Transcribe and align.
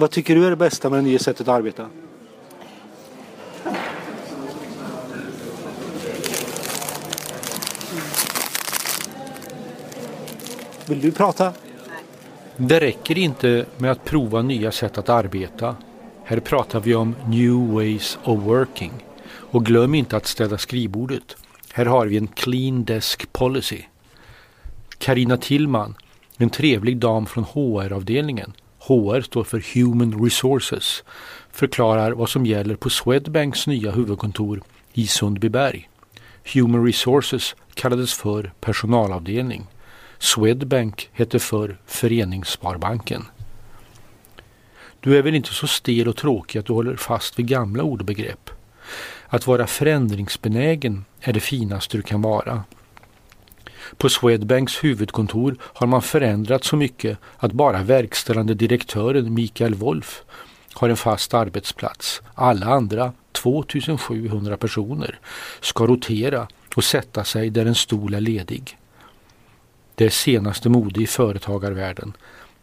Vad 0.00 0.10
tycker 0.10 0.34
du 0.34 0.46
är 0.46 0.50
det 0.50 0.56
bästa 0.56 0.90
med 0.90 0.98
det 0.98 1.02
nya 1.02 1.18
sättet 1.18 1.48
att 1.48 1.54
arbeta? 1.54 1.88
Vill 10.86 11.00
du 11.00 11.12
prata? 11.12 11.52
Det 12.56 12.80
räcker 12.80 13.18
inte 13.18 13.66
med 13.78 13.90
att 13.90 14.04
prova 14.04 14.42
nya 14.42 14.72
sätt 14.72 14.98
att 14.98 15.08
arbeta. 15.08 15.76
Här 16.24 16.40
pratar 16.40 16.80
vi 16.80 16.94
om 16.94 17.16
New 17.26 17.72
Ways 17.72 18.18
of 18.24 18.42
Working. 18.42 18.92
Och 19.26 19.66
glöm 19.66 19.94
inte 19.94 20.16
att 20.16 20.26
städa 20.26 20.58
skrivbordet. 20.58 21.36
Här 21.72 21.86
har 21.86 22.06
vi 22.06 22.16
en 22.16 22.26
Clean 22.26 22.84
Desk 22.84 23.32
Policy. 23.32 23.82
Karina 24.98 25.36
Tillman, 25.36 25.94
en 26.36 26.50
trevlig 26.50 26.96
dam 26.96 27.26
från 27.26 27.44
HR-avdelningen, 27.44 28.52
HR 28.80 29.20
står 29.20 29.44
för 29.44 29.74
Human 29.74 30.24
Resources, 30.24 31.04
förklarar 31.52 32.12
vad 32.12 32.28
som 32.28 32.46
gäller 32.46 32.76
på 32.76 32.90
Swedbanks 32.90 33.66
nya 33.66 33.90
huvudkontor 33.90 34.62
i 34.92 35.06
Sundbyberg. 35.06 35.88
Human 36.54 36.86
Resources 36.86 37.56
kallades 37.74 38.14
för 38.14 38.52
personalavdelning. 38.60 39.66
Swedbank 40.18 41.10
hette 41.12 41.38
för 41.38 41.78
Föreningssparbanken. 41.86 43.24
Du 45.00 45.18
är 45.18 45.22
väl 45.22 45.34
inte 45.34 45.54
så 45.54 45.66
stel 45.66 46.08
och 46.08 46.16
tråkig 46.16 46.58
att 46.58 46.66
du 46.66 46.72
håller 46.72 46.96
fast 46.96 47.38
vid 47.38 47.46
gamla 47.46 47.82
ord 47.82 48.00
och 48.00 48.06
begrepp? 48.06 48.50
Att 49.26 49.46
vara 49.46 49.66
förändringsbenägen 49.66 51.04
är 51.20 51.32
det 51.32 51.40
finaste 51.40 51.96
du 51.96 52.02
kan 52.02 52.22
vara. 52.22 52.64
På 53.96 54.08
Swedbanks 54.08 54.84
huvudkontor 54.84 55.56
har 55.62 55.86
man 55.86 56.02
förändrat 56.02 56.64
så 56.64 56.76
mycket 56.76 57.18
att 57.36 57.52
bara 57.52 57.82
verkställande 57.82 58.54
direktören 58.54 59.34
Mikael 59.34 59.74
Wolf 59.74 60.22
har 60.74 60.88
en 60.88 60.96
fast 60.96 61.34
arbetsplats. 61.34 62.22
Alla 62.34 62.66
andra, 62.66 63.12
2700 63.32 64.56
personer, 64.56 65.18
ska 65.60 65.86
rotera 65.86 66.48
och 66.74 66.84
sätta 66.84 67.24
sig 67.24 67.50
där 67.50 67.66
en 67.66 67.74
stol 67.74 68.14
är 68.14 68.20
ledig. 68.20 68.78
Det 69.94 70.04
är 70.04 70.10
senaste 70.10 70.68
mode 70.68 71.02
i 71.02 71.06
företagarvärlden. 71.06 72.12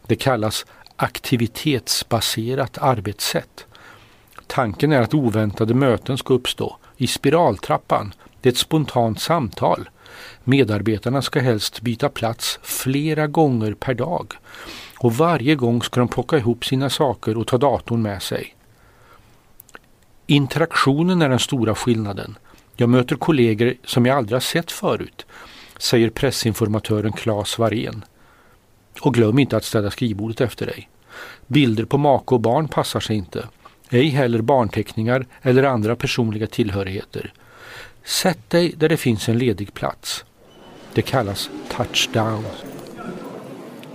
Det 0.06 0.16
kallas 0.16 0.66
aktivitetsbaserat 0.96 2.78
arbetssätt. 2.78 3.66
Tanken 4.46 4.92
är 4.92 5.00
att 5.00 5.14
oväntade 5.14 5.74
möten 5.74 6.18
ska 6.18 6.34
uppstå. 6.34 6.76
I 6.96 7.06
spiraltrappan, 7.06 8.14
det 8.40 8.48
är 8.48 8.52
ett 8.52 8.58
spontant 8.58 9.20
samtal. 9.20 9.88
Medarbetarna 10.44 11.22
ska 11.22 11.40
helst 11.40 11.80
byta 11.80 12.08
plats 12.08 12.58
flera 12.62 13.26
gånger 13.26 13.74
per 13.74 13.94
dag. 13.94 14.34
Och 14.98 15.14
varje 15.14 15.54
gång 15.54 15.82
ska 15.82 16.00
de 16.00 16.08
plocka 16.08 16.38
ihop 16.38 16.64
sina 16.64 16.90
saker 16.90 17.38
och 17.38 17.46
ta 17.46 17.58
datorn 17.58 18.02
med 18.02 18.22
sig. 18.22 18.54
Interaktionen 20.26 21.22
är 21.22 21.28
den 21.28 21.38
stora 21.38 21.74
skillnaden. 21.74 22.38
Jag 22.76 22.88
möter 22.88 23.16
kollegor 23.16 23.74
som 23.84 24.06
jag 24.06 24.16
aldrig 24.16 24.34
har 24.34 24.40
sett 24.40 24.72
förut, 24.72 25.26
säger 25.78 26.10
pressinformatören 26.10 27.12
Claes 27.12 27.58
Varén. 27.58 28.04
Och 29.00 29.14
glöm 29.14 29.38
inte 29.38 29.56
att 29.56 29.64
städa 29.64 29.90
skrivbordet 29.90 30.40
efter 30.40 30.66
dig. 30.66 30.88
Bilder 31.46 31.84
på 31.84 31.98
make 31.98 32.34
och 32.34 32.40
barn 32.40 32.68
passar 32.68 33.00
sig 33.00 33.16
inte. 33.16 33.48
Ej 33.90 34.08
heller 34.08 34.40
barnteckningar 34.40 35.26
eller 35.42 35.62
andra 35.62 35.96
personliga 35.96 36.46
tillhörigheter. 36.46 37.32
Sätt 38.08 38.50
dig 38.50 38.74
där 38.76 38.88
det 38.88 38.96
finns 38.96 39.28
en 39.28 39.38
ledig 39.38 39.74
plats. 39.74 40.24
Det 40.92 41.02
kallas 41.02 41.50
touchdown. 41.68 42.44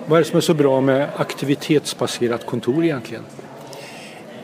Vad 0.06 0.20
är 0.20 0.24
det 0.24 0.30
som 0.30 0.38
är 0.38 0.42
så 0.42 0.54
bra 0.54 0.82
med 0.82 1.10
aktivitetsbaserat 1.18 2.46
kontor 2.46 2.84
egentligen? 2.84 3.24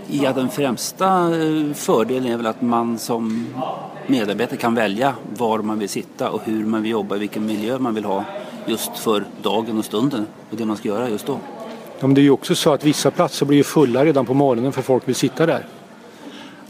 Ja, 0.07 0.33
den 0.33 0.49
främsta 0.49 1.05
eh, 1.05 1.73
fördelen 1.73 2.31
är 2.31 2.37
väl 2.37 2.45
att 2.45 2.61
man 2.61 2.99
som 2.99 3.47
medarbetare 4.07 4.57
kan 4.57 4.75
välja 4.75 5.15
var 5.37 5.59
man 5.59 5.79
vill 5.79 5.89
sitta 5.89 6.29
och 6.29 6.41
hur 6.43 6.65
man 6.65 6.81
vill 6.81 6.91
jobba, 6.91 7.15
vilken 7.15 7.45
miljö 7.45 7.79
man 7.79 7.95
vill 7.95 8.05
ha 8.05 8.23
just 8.65 8.97
för 8.97 9.23
dagen 9.41 9.77
och 9.77 9.85
stunden 9.85 10.27
och 10.51 10.57
det 10.57 10.65
man 10.65 10.77
ska 10.77 10.87
göra 10.87 11.09
just 11.09 11.25
då. 11.25 11.39
Ja, 11.99 12.07
men 12.07 12.13
det 12.13 12.21
är 12.21 12.23
ju 12.23 12.31
också 12.31 12.55
så 12.55 12.73
att 12.73 12.83
vissa 12.83 13.11
platser 13.11 13.45
blir 13.45 13.63
fulla 13.63 14.05
redan 14.05 14.25
på 14.25 14.33
morgonen 14.33 14.71
för 14.71 14.81
folk 14.81 15.07
vill 15.07 15.15
sitta 15.15 15.45
där. 15.45 15.65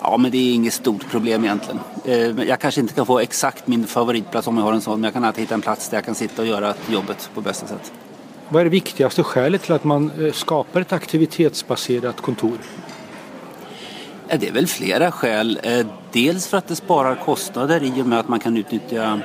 Ja, 0.02 0.18
men 0.18 0.32
det 0.32 0.38
är 0.38 0.54
inget 0.54 0.74
stort 0.74 1.10
problem 1.10 1.44
egentligen. 1.44 1.80
Eh, 2.06 2.48
jag 2.48 2.60
kanske 2.60 2.82
inte 2.82 2.94
kan 2.94 3.06
få 3.06 3.20
exakt 3.20 3.68
min 3.68 3.88
favoritplats 3.88 4.48
om 4.48 4.58
jag 4.58 4.64
har 4.64 4.74
en 4.74 4.82
sån, 4.82 5.02
men 5.02 5.04
jag 5.04 5.14
kan 5.14 5.24
alltid 5.24 5.42
hitta 5.42 5.54
en 5.54 5.62
plats 5.62 5.90
där 5.90 5.98
jag 5.98 6.06
kan 6.06 6.16
sitta 6.16 6.42
och 6.42 6.48
göra 6.48 6.74
jobbet 6.90 7.30
på 7.34 7.42
bästa 7.42 7.68
sätt. 7.68 7.92
Vad 8.50 8.60
är 8.60 8.64
det 8.64 8.70
viktigaste 8.70 9.24
skälet 9.24 9.62
till 9.62 9.74
att 9.74 9.84
man 9.84 10.12
eh, 10.20 10.34
skapar 10.34 10.82
ett 10.82 10.94
aktivitetsbaserat 10.94 12.22
kontor? 12.22 12.58
Det 14.40 14.48
är 14.48 14.52
väl 14.52 14.68
flera 14.68 15.12
skäl. 15.12 15.60
Eh, 15.64 15.86
dels 16.12 16.48
för 16.48 16.58
att 16.58 16.68
det 16.68 16.76
sparar 16.76 17.16
kostnader 17.16 17.84
i 17.84 18.02
och 18.02 18.06
med 18.06 18.20
att 18.20 18.28
man 18.28 18.40
kan 18.40 18.58
utnyttja 18.58 19.22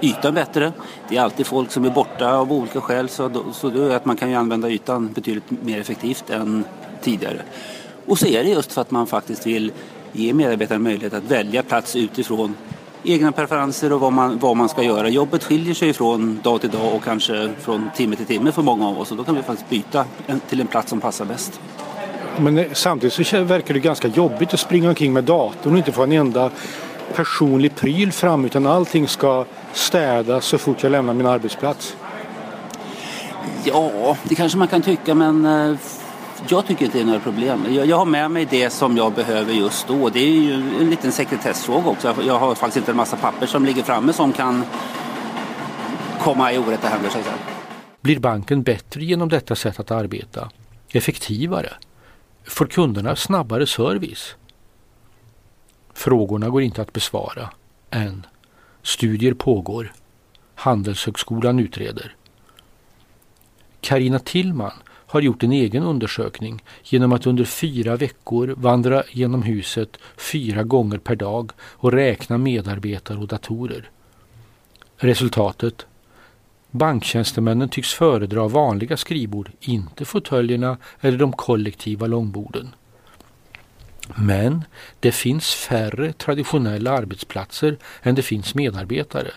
ytan 0.00 0.34
bättre. 0.34 0.72
Det 1.08 1.16
är 1.16 1.22
alltid 1.22 1.46
folk 1.46 1.70
som 1.70 1.84
är 1.84 1.90
borta 1.90 2.32
av 2.32 2.52
olika 2.52 2.80
skäl 2.80 3.08
så, 3.08 3.28
då, 3.28 3.44
så 3.52 3.70
då 3.70 3.82
är 3.82 3.96
att 3.96 4.04
man 4.04 4.16
kan 4.16 4.30
ju 4.30 4.34
använda 4.34 4.70
ytan 4.70 5.12
betydligt 5.12 5.50
mer 5.50 5.80
effektivt 5.80 6.30
än 6.30 6.64
tidigare. 7.02 7.42
Och 8.08 8.18
så 8.18 8.26
är 8.26 8.44
det 8.44 8.50
just 8.50 8.72
för 8.72 8.80
att 8.80 8.90
man 8.90 9.06
faktiskt 9.06 9.46
vill 9.46 9.72
ge 10.12 10.34
medarbetarna 10.34 10.80
möjlighet 10.80 11.14
att 11.14 11.24
välja 11.24 11.62
plats 11.62 11.96
utifrån 11.96 12.54
egna 13.04 13.32
preferenser 13.32 13.92
och 13.92 14.00
vad 14.00 14.12
man, 14.12 14.38
vad 14.38 14.56
man 14.56 14.68
ska 14.68 14.82
göra. 14.82 15.08
Jobbet 15.08 15.44
skiljer 15.44 15.74
sig 15.74 15.92
från 15.92 16.40
dag 16.42 16.60
till 16.60 16.70
dag 16.70 16.94
och 16.94 17.04
kanske 17.04 17.50
från 17.60 17.90
timme 17.96 18.16
till 18.16 18.26
timme 18.26 18.52
för 18.52 18.62
många 18.62 18.88
av 18.88 19.00
oss 19.00 19.10
och 19.10 19.16
då 19.16 19.24
kan 19.24 19.34
vi 19.34 19.42
faktiskt 19.42 19.70
byta 19.70 20.04
till 20.48 20.60
en 20.60 20.66
plats 20.66 20.90
som 20.90 21.00
passar 21.00 21.24
bäst. 21.24 21.60
Men 22.38 22.64
samtidigt 22.72 23.26
så 23.26 23.42
verkar 23.42 23.74
det 23.74 23.80
ganska 23.80 24.08
jobbigt 24.08 24.54
att 24.54 24.60
springa 24.60 24.88
omkring 24.88 25.12
med 25.12 25.24
datorn 25.24 25.72
och 25.72 25.78
inte 25.78 25.92
få 25.92 26.02
en 26.02 26.12
enda 26.12 26.50
personlig 27.14 27.76
pryl 27.76 28.12
fram 28.12 28.44
utan 28.44 28.66
allting 28.66 29.08
ska 29.08 29.44
städas 29.72 30.44
så 30.44 30.58
fort 30.58 30.82
jag 30.82 30.92
lämnar 30.92 31.14
min 31.14 31.26
arbetsplats. 31.26 31.96
Ja, 33.64 34.16
det 34.22 34.34
kanske 34.34 34.58
man 34.58 34.68
kan 34.68 34.82
tycka 34.82 35.14
men 35.14 35.44
eh, 35.44 35.76
jag 36.48 36.66
tycker 36.66 36.84
inte 36.84 36.98
det 36.98 37.02
är 37.02 37.06
några 37.06 37.20
problem. 37.20 37.66
Jag, 37.74 37.86
jag, 37.86 37.96
har 37.96 38.04
med 38.04 38.30
mig 38.30 38.46
det 38.50 38.70
som 38.70 38.96
jag 38.96 39.12
behöver 39.12 39.52
just 39.52 39.88
då. 39.88 40.08
Det 40.08 40.18
är 40.18 40.32
ju 40.32 40.52
en 40.52 40.90
liten 40.90 41.12
sekretessfråga 41.12 41.88
också. 41.88 42.14
Jag 42.26 42.38
har 42.38 42.54
faktiskt 42.54 42.76
inte 42.76 42.90
en 42.90 42.96
massa 42.96 43.16
papper 43.16 43.46
som 43.46 43.64
ligger 43.64 43.82
framme 43.82 44.12
som 44.12 44.32
kan 44.32 44.64
komma 46.20 46.52
i 46.52 46.58
orätta 46.58 46.88
händer. 46.88 47.10
Så 47.10 47.18
Blir 48.00 48.18
banken 48.18 48.62
bättre 48.62 49.04
genom 49.04 49.28
detta 49.28 49.56
sätt 49.56 49.80
att 49.80 49.90
arbeta? 49.90 50.50
Effektivare? 50.88 51.72
Får 52.44 52.66
kunderna 52.66 53.16
snabbare 53.16 53.66
service? 53.66 54.34
Frågorna 55.94 56.48
går 56.48 56.62
inte 56.62 56.82
att 56.82 56.92
besvara 56.92 57.50
än. 57.90 58.26
Studier 58.82 59.34
pågår. 59.34 59.92
Handelshögskolan 60.54 61.58
utreder. 61.58 62.14
Karina 63.80 64.18
Tillman 64.18 64.72
har 65.08 65.20
gjort 65.20 65.42
en 65.42 65.52
egen 65.52 65.82
undersökning 65.82 66.62
genom 66.84 67.12
att 67.12 67.26
under 67.26 67.44
fyra 67.44 67.96
veckor 67.96 68.54
vandra 68.56 69.02
genom 69.10 69.42
huset 69.42 69.96
fyra 70.16 70.62
gånger 70.62 70.98
per 70.98 71.16
dag 71.16 71.52
och 71.60 71.92
räkna 71.92 72.38
medarbetare 72.38 73.18
och 73.18 73.28
datorer. 73.28 73.90
Resultatet? 74.96 75.86
Banktjänstemännen 76.70 77.68
tycks 77.68 77.94
föredra 77.94 78.48
vanliga 78.48 78.96
skrivbord, 78.96 79.50
inte 79.60 80.04
fåtöljerna 80.04 80.76
eller 81.00 81.18
de 81.18 81.32
kollektiva 81.32 82.06
långborden. 82.06 82.74
Men 84.14 84.64
det 85.00 85.12
finns 85.12 85.54
färre 85.54 86.12
traditionella 86.12 86.90
arbetsplatser 86.90 87.76
än 88.02 88.14
det 88.14 88.22
finns 88.22 88.54
medarbetare. 88.54 89.30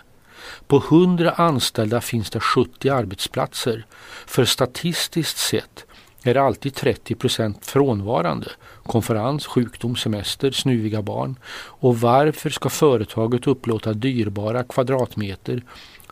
På 0.66 0.76
100 0.76 1.30
anställda 1.30 2.00
finns 2.00 2.30
det 2.30 2.40
70 2.40 2.88
arbetsplatser. 2.88 3.86
För 4.26 4.44
statistiskt 4.44 5.38
sett 5.38 5.86
är 6.22 6.34
det 6.34 6.42
alltid 6.42 6.74
30 6.74 7.14
procent 7.14 7.66
frånvarande. 7.66 8.48
Konferens, 8.82 9.46
sjukdom, 9.46 9.96
semester, 9.96 10.50
snuviga 10.50 11.02
barn. 11.02 11.36
Och 11.54 12.00
varför 12.00 12.50
ska 12.50 12.68
företaget 12.68 13.46
upplåta 13.46 13.92
dyrbara 13.92 14.64
kvadratmeter 14.64 15.62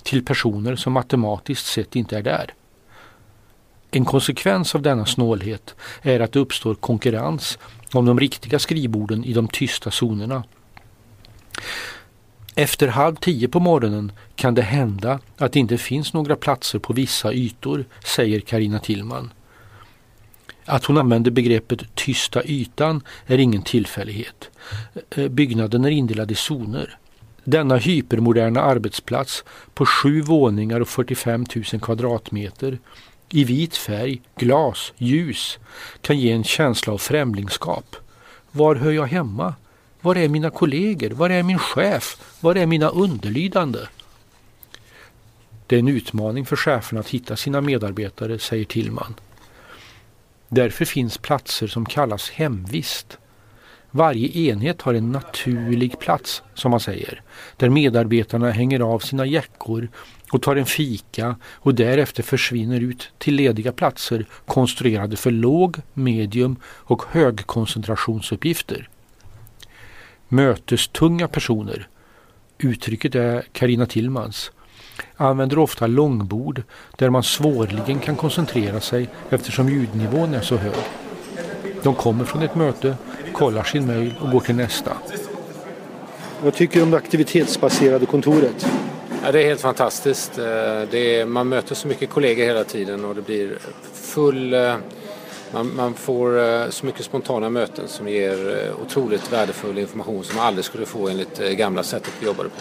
till 0.02 0.25
personer 0.25 0.76
som 0.76 0.93
matematiskt 0.93 1.66
sett 1.66 1.96
inte 1.96 2.19
är 2.19 2.22
där? 2.22 2.55
En 3.90 4.05
konsekvens 4.05 4.75
av 4.75 4.82
denna 4.82 5.06
snålhet 5.06 5.75
är 6.02 6.20
att 6.20 6.32
det 6.32 6.38
uppstår 6.38 6.75
konkurrens 6.75 7.58
om 7.93 8.06
de 8.06 8.20
riktiga 8.20 8.58
skrivborden 8.58 9.25
i 9.25 9.32
de 9.32 9.49
tysta 9.49 9.90
zonerna. 9.90 10.44
Efter 12.60 12.88
halv 12.88 13.16
tio 13.16 13.48
på 13.48 13.60
morgonen 13.60 14.12
kan 14.36 14.54
det 14.54 14.62
hända 14.62 15.20
att 15.36 15.52
det 15.52 15.58
inte 15.58 15.78
finns 15.78 16.12
några 16.12 16.36
platser 16.36 16.78
på 16.78 16.92
vissa 16.92 17.32
ytor, 17.32 17.84
säger 18.04 18.40
Karina 18.40 18.78
Tillman. 18.78 19.32
Att 20.64 20.84
hon 20.84 20.98
använder 20.98 21.30
begreppet 21.30 21.94
tysta 21.94 22.44
ytan 22.44 23.02
är 23.26 23.38
ingen 23.38 23.62
tillfällighet. 23.62 24.50
Eh, 25.10 25.28
byggnaden 25.28 25.84
är 25.84 25.90
indelad 25.90 26.30
i 26.30 26.34
zoner. 26.34 26.98
Denna 27.44 27.76
hypermoderna 27.76 28.60
arbetsplats 28.62 29.44
på 29.74 29.86
sju 29.86 30.20
våningar 30.20 30.80
och 30.80 30.88
45 30.88 31.46
000 31.72 31.80
kvadratmeter 31.80 32.78
i 33.28 33.44
vit 33.44 33.76
färg, 33.76 34.22
glas, 34.36 34.92
ljus 34.96 35.58
kan 36.00 36.18
ge 36.18 36.32
en 36.32 36.44
känsla 36.44 36.92
av 36.92 36.98
främlingskap. 36.98 37.96
Var 38.52 38.74
hör 38.74 38.90
jag 38.90 39.06
hemma? 39.06 39.54
Var 40.00 40.17
är 40.17 40.29
mina 40.29 40.50
kollegor? 40.50 41.11
Var 41.11 41.31
är 41.31 41.43
min 41.43 41.58
chef? 41.58 42.37
Var 42.41 42.55
är 42.55 42.67
mina 42.67 42.88
underlydande? 42.88 43.79
Det 45.67 45.76
är 45.76 45.81
en 45.81 45.88
utmaning 45.88 46.47
för 46.47 46.56
cheferna 46.56 47.00
att 47.00 47.08
hitta 47.08 47.37
sina 47.37 47.61
medarbetare, 47.61 48.38
säger 48.38 48.64
Tillman. 48.64 49.14
Därför 50.49 50.85
finns 50.85 51.19
platser 51.19 51.67
som 51.67 51.87
kallas 51.87 52.31
hemvist. 52.31 53.19
Varje 53.91 54.29
enhet 54.50 54.82
har 54.82 54.94
en 54.94 55.12
naturlig 55.12 55.99
plats, 55.99 56.43
som 56.55 56.70
man 56.70 56.81
säger, 56.81 57.23
där 57.56 57.69
medarbetarna 57.69 58.50
hänger 58.50 58.81
av 58.81 58.99
sina 58.99 59.26
jackor 59.26 59.88
och 60.32 60.43
tar 60.43 60.56
en 60.56 60.67
fika 60.67 61.37
och 61.44 61.75
därefter 61.75 62.23
försvinner 62.23 62.81
ut 62.81 63.11
till 63.19 63.35
lediga 63.35 63.73
platser 63.73 64.26
konstruerade 64.46 65.17
för 65.17 65.31
låg, 65.31 65.76
medium 65.94 66.56
och 66.64 67.03
högkoncentrationsuppgifter. 67.11 68.88
Mötestunga 70.32 71.29
personer, 71.29 71.88
uttrycket 72.59 73.15
är 73.15 73.44
Karina 73.53 73.87
Tillmans, 73.87 74.53
använder 75.17 75.59
ofta 75.59 75.87
långbord 75.87 76.62
där 76.97 77.11
man 77.11 77.23
svårligen 77.23 77.99
kan 77.99 78.17
koncentrera 78.17 78.81
sig 78.81 79.09
eftersom 79.31 79.69
ljudnivån 79.69 80.35
är 80.35 80.41
så 80.41 80.56
hög. 80.56 80.73
De 81.82 81.94
kommer 81.94 82.25
från 82.25 82.43
ett 82.43 82.55
möte, 82.55 82.97
kollar 83.32 83.62
sin 83.62 83.87
mejl 83.87 84.15
och 84.21 84.31
går 84.31 84.41
till 84.41 84.55
nästa. 84.55 84.97
Vad 86.43 86.55
tycker 86.55 86.77
du 86.77 86.82
om 86.82 86.91
det 86.91 86.97
aktivitetsbaserade 86.97 88.06
kontoret? 88.06 88.67
Ja, 89.25 89.32
det 89.32 89.43
är 89.43 89.47
helt 89.47 89.61
fantastiskt. 89.61 90.38
Eh, 90.38 90.44
är, 90.44 91.25
man 91.25 91.49
möter 91.49 91.75
så 91.75 91.88
mycket 91.88 92.11
kollegor 92.11 92.44
hela 92.44 92.65
tiden 92.65 93.05
och 93.05 93.15
det 93.15 93.23
blir 93.23 93.59
full... 93.93 94.55
Eh, 95.50 95.55
man, 95.55 95.76
man, 95.76 95.94
får 95.94 96.38
eh, 96.38 96.70
så 96.70 96.87
mycket 96.87 97.05
spontana 97.05 97.50
möten 97.50 97.88
som 97.88 98.08
ger 98.08 98.70
otroligt 98.82 99.32
värdefull 99.32 99.79
information 99.79 100.25
som 100.25 100.37
man 100.37 100.47
aldrig 100.47 100.64
skulle 100.64 100.87
få 100.87 101.08
enligt 101.08 101.38
gamla 101.56 101.82
sättet 101.82 102.12
vi 102.20 102.26
jobbade 102.26 102.49
på. 102.49 102.56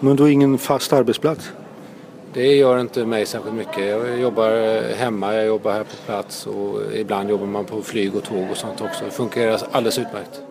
Men 0.00 0.16
du 0.16 0.22
har 0.22 0.30
ingen 0.30 0.58
fast 0.58 0.92
arbetsplats? 0.92 1.50
Det 2.32 2.56
gör 2.56 2.80
inte 2.80 3.06
mig 3.06 3.26
särskilt 3.26 3.54
mycket. 3.54 3.86
Jag 3.86 4.20
jobbar 4.20 4.82
hemma, 4.94 5.34
jag 5.34 5.46
jobbar 5.46 5.72
här 5.72 5.84
på 5.84 5.96
plats 6.06 6.46
och 6.46 6.94
ibland 6.94 7.30
jobbar 7.30 7.46
man 7.46 7.64
på 7.64 7.82
flyg 7.82 8.16
och 8.16 8.24
tåg 8.24 8.50
och 8.50 8.56
sånt 8.56 8.80
också. 8.80 9.04
Det 9.04 9.10
fungerar 9.10 9.60
alldeles 9.72 9.98
utmärkt. 9.98 10.42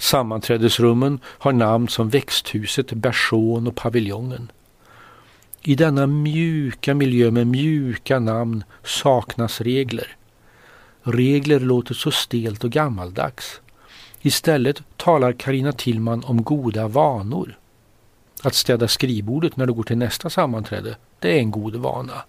Sammanträdesrummen 0.00 1.20
har 1.24 1.52
namn 1.52 1.88
som 1.88 2.08
växthuset, 2.08 2.92
bersån 2.92 3.66
och 3.66 3.76
paviljongen. 3.76 4.52
I 5.62 5.74
denna 5.74 6.06
mjuka 6.06 6.94
miljö 6.94 7.30
med 7.30 7.46
mjuka 7.46 8.18
namn 8.18 8.64
saknas 8.84 9.60
regler. 9.60 10.16
Regler 11.02 11.60
låter 11.60 11.94
så 11.94 12.10
stelt 12.10 12.64
och 12.64 12.70
gammaldags. 12.70 13.60
Istället 14.20 14.82
talar 14.96 15.32
Karina 15.32 15.72
Tillman 15.72 16.24
om 16.24 16.42
goda 16.42 16.88
vanor. 16.88 17.58
Att 18.42 18.54
städa 18.54 18.88
skrivbordet 18.88 19.56
när 19.56 19.66
du 19.66 19.72
går 19.72 19.82
till 19.82 19.98
nästa 19.98 20.30
sammanträde, 20.30 20.96
det 21.18 21.36
är 21.36 21.38
en 21.38 21.50
god 21.50 21.76
vana. 21.76 22.22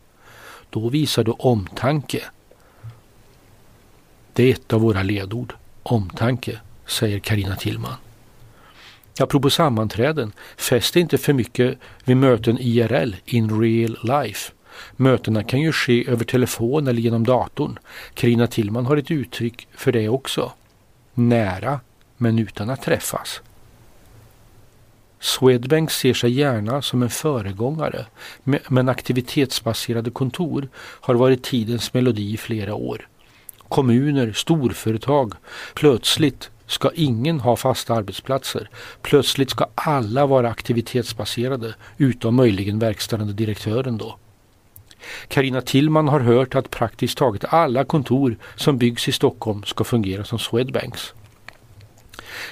Då 0.69 0.89
visar 0.89 1.23
du 1.23 1.31
omtanke. 1.31 2.23
Det 4.33 4.44
är 4.44 4.53
ett 4.53 4.73
av 4.73 4.81
våra 4.81 5.03
ledord. 5.03 5.53
Omtanke, 5.83 6.59
säger 6.85 7.19
Karina 7.19 7.56
Tillman. 7.56 7.95
Apropå 9.19 9.50
sammanträden, 9.50 10.31
fäst 10.57 10.95
inte 10.95 11.18
för 11.18 11.33
mycket 11.33 11.77
vid 12.03 12.18
möten 12.18 12.57
IRL, 12.59 13.15
in 13.25 13.62
real 13.62 13.97
life. 14.03 14.51
Mötena 14.95 15.44
kan 15.44 15.62
ju 15.62 15.71
ske 15.71 16.09
över 16.09 16.25
telefon 16.25 16.88
eller 16.88 17.01
genom 17.01 17.23
datorn. 17.23 17.79
Karina 18.13 18.47
Tillman 18.47 18.85
har 18.85 18.97
ett 18.97 19.12
uttryck 19.12 19.68
för 19.75 19.91
det 19.91 20.09
också. 20.09 20.51
Nära, 21.13 21.79
men 22.18 22.39
utan 22.39 22.69
att 22.69 22.81
träffas. 22.81 23.41
Swedbank 25.19 25.91
ser 25.91 26.13
sig 26.13 26.31
gärna 26.31 26.81
som 26.81 27.03
en 27.03 27.09
föregångare, 27.09 28.06
men 28.68 28.89
aktivitetsbaserade 28.89 30.12
kontor 30.12 30.69
har 30.75 31.15
varit 31.15 31.44
tidens 31.44 31.94
melodi 31.94 32.33
i 32.33 32.38
flera 32.38 32.73
år. 32.73 33.07
Kommuner, 33.69 34.33
storföretag, 34.33 35.33
plötsligt 35.73 36.50
ska 36.65 36.91
ingen 36.95 37.39
ha 37.39 37.56
fasta 37.56 37.94
arbetsplatser. 37.94 38.69
Plötsligt 39.01 39.50
ska 39.50 39.68
alla 39.75 40.25
vara 40.25 40.50
aktivitetsbaserade, 40.50 41.73
utom 41.97 42.35
möjligen 42.35 42.79
verkställande 42.79 43.33
direktören 43.33 43.97
då. 43.97 44.18
Karina 45.27 45.62
Tillman 45.62 46.07
har 46.07 46.19
hört 46.19 46.56
att 46.56 46.69
praktiskt 46.69 47.18
taget 47.18 47.45
alla 47.53 47.83
kontor 47.83 48.38
som 48.56 48.77
byggs 48.77 49.07
i 49.07 49.12
Stockholm 49.12 49.63
ska 49.63 49.83
fungera 49.83 50.24
som 50.24 50.39
Swedbanks. 50.39 51.13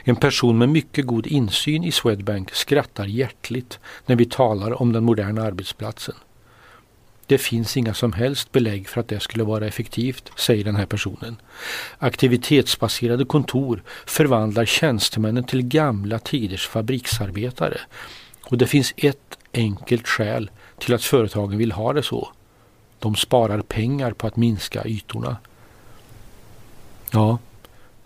En 0.04 0.16
person 0.16 0.58
med 0.58 0.70
mycket 0.70 1.06
god 1.06 1.28
insyn 1.28 1.84
i 1.84 1.92
Swedbank 1.92 2.54
skrattar 2.54 3.06
hjärtligt 3.06 3.80
när 4.06 4.16
vi 4.16 4.26
talar 4.26 4.82
om 4.82 4.94
den 4.94 5.04
moderna 5.04 5.42
arbetsplatsen. 5.42 6.16
Det 7.26 7.38
finns 7.38 7.78
inga 7.78 7.94
som 7.94 8.14
helst 8.14 8.52
belägg 8.52 8.90
för 8.90 9.02
att 9.02 9.08
det 9.08 9.20
skulle 9.20 9.44
vara 9.44 9.68
effektivt, 9.68 10.32
säger 10.36 10.64
den 10.64 10.76
här 10.76 10.86
personen. 10.86 11.42
Aktivitetsbaserade 11.98 13.26
kontor 13.26 13.84
förvandlar 14.06 14.66
tjänstemännen 14.66 15.44
till 15.44 15.62
gamla 15.62 16.20
tiders 16.20 16.68
fabriksarbetare. 16.68 17.78
Och 18.44 18.58
det 18.58 18.68
finns 18.68 18.94
ett 18.98 19.38
enkelt 19.54 20.08
skäl 20.08 20.52
till 20.78 20.94
att 20.94 21.04
företagen 21.04 21.58
vill 21.58 21.72
ha 21.72 21.94
det 21.94 22.04
så. 22.04 22.30
De 23.00 23.16
sparar 23.16 23.62
pengar 23.62 24.12
på 24.12 24.28
att 24.28 24.36
minska 24.36 24.86
ytorna. 24.86 25.38
Ja, 27.12 27.38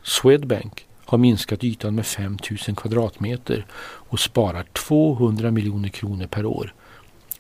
Swedbank 0.04 0.86
har 1.06 1.18
minskat 1.18 1.64
ytan 1.64 1.96
med 1.96 2.06
5000 2.06 2.76
kvadratmeter 2.76 3.66
och 3.84 4.20
sparar 4.20 4.64
200 4.74 5.52
miljoner 5.52 5.90
kronor 5.90 6.28
per 6.28 6.46
år 6.46 6.74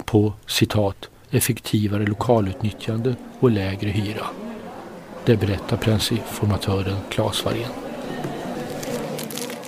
på 0.06 0.34
citat 0.48 1.10
effektivare 1.32 2.06
lokalutnyttjande 2.06 3.16
och 3.40 3.52
lägre 3.52 3.90
hyra. 3.90 4.26
Det 5.26 5.38
berättar 5.38 5.78
transformatören 5.78 6.98
Claes 7.10 7.46
Varén. 7.46 7.72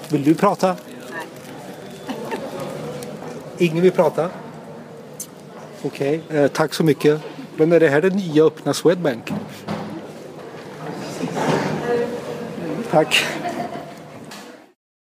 Vill 0.10 0.24
du 0.24 0.36
prata? 0.36 0.76
Ingen 3.58 3.84
vill 3.84 3.92
prata? 3.92 4.30
Okej, 5.82 6.22
okay. 6.28 6.38
eh, 6.38 6.48
tack 6.48 6.74
så 6.74 6.84
mycket. 6.84 7.22
Men 7.58 7.72
är 7.72 7.80
det 7.80 7.90
här 7.90 8.02
det 8.02 8.10
nya 8.10 8.44
öppna 8.44 8.74
Swedbank? 8.74 9.34
Tack. 12.92 13.26